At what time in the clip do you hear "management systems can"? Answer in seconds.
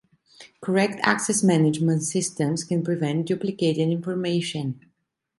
1.43-2.81